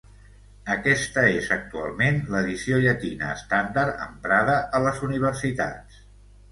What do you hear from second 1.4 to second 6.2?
és actualment l'edició llatina estàndard emprada a les universitats.